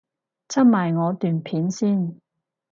[0.49, 2.19] 出埋我段片先